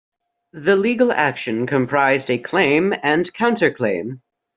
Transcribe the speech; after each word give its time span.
The 0.53 0.75
legal 0.75 1.11
action 1.11 1.67
comprised 1.67 2.31
a 2.31 2.39
claim 2.39 2.91
and 3.03 3.31
counterclaim. 3.35 4.21